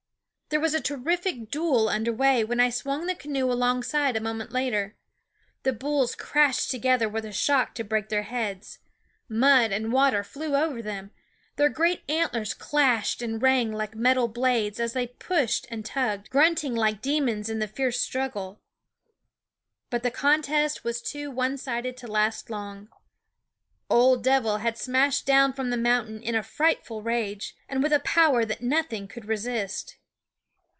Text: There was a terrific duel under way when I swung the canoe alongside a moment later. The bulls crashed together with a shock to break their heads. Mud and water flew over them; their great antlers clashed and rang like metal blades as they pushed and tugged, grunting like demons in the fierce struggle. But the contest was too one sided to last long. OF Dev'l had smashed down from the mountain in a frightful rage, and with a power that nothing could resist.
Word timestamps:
There 0.53 0.59
was 0.59 0.73
a 0.73 0.81
terrific 0.81 1.49
duel 1.49 1.87
under 1.87 2.11
way 2.11 2.43
when 2.43 2.59
I 2.59 2.69
swung 2.69 3.05
the 3.05 3.15
canoe 3.15 3.49
alongside 3.49 4.17
a 4.17 4.19
moment 4.19 4.51
later. 4.51 4.97
The 5.63 5.71
bulls 5.71 6.13
crashed 6.13 6.69
together 6.69 7.07
with 7.07 7.23
a 7.23 7.31
shock 7.31 7.73
to 7.75 7.85
break 7.85 8.09
their 8.09 8.23
heads. 8.23 8.79
Mud 9.29 9.71
and 9.71 9.93
water 9.93 10.25
flew 10.25 10.57
over 10.57 10.81
them; 10.81 11.11
their 11.55 11.69
great 11.69 12.03
antlers 12.09 12.53
clashed 12.53 13.21
and 13.21 13.41
rang 13.41 13.71
like 13.71 13.95
metal 13.95 14.27
blades 14.27 14.77
as 14.77 14.91
they 14.91 15.07
pushed 15.07 15.67
and 15.71 15.85
tugged, 15.85 16.29
grunting 16.29 16.75
like 16.75 17.01
demons 17.01 17.47
in 17.49 17.59
the 17.59 17.65
fierce 17.69 18.01
struggle. 18.01 18.59
But 19.89 20.03
the 20.03 20.11
contest 20.11 20.83
was 20.83 21.01
too 21.01 21.31
one 21.31 21.57
sided 21.57 21.95
to 21.95 22.07
last 22.07 22.49
long. 22.49 22.89
OF 23.89 24.21
Dev'l 24.21 24.57
had 24.57 24.77
smashed 24.77 25.25
down 25.25 25.53
from 25.53 25.69
the 25.69 25.77
mountain 25.77 26.21
in 26.21 26.35
a 26.35 26.43
frightful 26.43 27.01
rage, 27.01 27.55
and 27.69 27.81
with 27.81 27.93
a 27.93 28.01
power 28.01 28.43
that 28.43 28.59
nothing 28.61 29.07
could 29.07 29.23
resist. 29.29 29.95